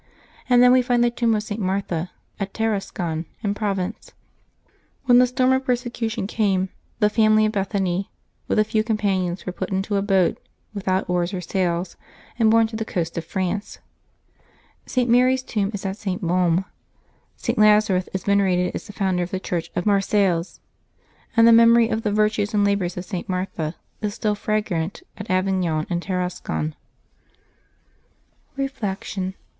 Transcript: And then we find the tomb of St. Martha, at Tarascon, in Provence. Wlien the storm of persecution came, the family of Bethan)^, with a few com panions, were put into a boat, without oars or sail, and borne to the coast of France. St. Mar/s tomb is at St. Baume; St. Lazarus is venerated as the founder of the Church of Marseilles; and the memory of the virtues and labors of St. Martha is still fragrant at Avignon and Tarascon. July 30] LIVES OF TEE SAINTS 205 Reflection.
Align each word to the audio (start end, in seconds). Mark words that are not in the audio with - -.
And 0.49 0.63
then 0.63 0.71
we 0.71 0.81
find 0.81 1.03
the 1.03 1.11
tomb 1.11 1.35
of 1.35 1.43
St. 1.43 1.61
Martha, 1.61 2.09
at 2.39 2.55
Tarascon, 2.55 3.27
in 3.43 3.53
Provence. 3.53 4.13
Wlien 5.07 5.19
the 5.19 5.27
storm 5.27 5.53
of 5.53 5.63
persecution 5.65 6.25
came, 6.25 6.69
the 6.97 7.07
family 7.07 7.45
of 7.45 7.51
Bethan)^, 7.51 8.07
with 8.47 8.57
a 8.57 8.63
few 8.63 8.83
com 8.83 8.97
panions, 8.97 9.45
were 9.45 9.51
put 9.53 9.69
into 9.69 9.97
a 9.97 10.01
boat, 10.01 10.39
without 10.73 11.07
oars 11.07 11.35
or 11.35 11.39
sail, 11.41 11.85
and 12.39 12.49
borne 12.49 12.65
to 12.65 12.75
the 12.75 12.83
coast 12.83 13.15
of 13.15 13.25
France. 13.25 13.77
St. 14.87 15.07
Mar/s 15.07 15.43
tomb 15.43 15.69
is 15.71 15.85
at 15.85 15.97
St. 15.97 16.19
Baume; 16.23 16.65
St. 17.35 17.59
Lazarus 17.59 18.09
is 18.11 18.23
venerated 18.23 18.73
as 18.73 18.87
the 18.87 18.93
founder 18.93 19.21
of 19.21 19.29
the 19.29 19.39
Church 19.39 19.69
of 19.75 19.85
Marseilles; 19.85 20.59
and 21.37 21.47
the 21.47 21.51
memory 21.53 21.89
of 21.89 22.01
the 22.01 22.11
virtues 22.11 22.55
and 22.55 22.65
labors 22.65 22.97
of 22.97 23.05
St. 23.05 23.29
Martha 23.29 23.75
is 24.01 24.15
still 24.15 24.33
fragrant 24.33 25.03
at 25.19 25.29
Avignon 25.29 25.85
and 25.91 26.01
Tarascon. 26.01 26.73
July 26.73 26.77
30] 28.55 28.55
LIVES 28.57 28.57
OF 28.57 28.57
TEE 28.57 28.57
SAINTS 28.57 28.57
205 28.57 28.57
Reflection. 28.57 29.35